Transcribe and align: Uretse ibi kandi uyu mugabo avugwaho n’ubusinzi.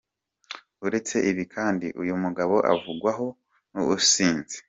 Uretse 0.85 1.15
ibi 1.29 1.43
kandi 1.55 1.87
uyu 2.01 2.15
mugabo 2.23 2.55
avugwaho 2.73 3.27
n’ubusinzi. 3.73 4.57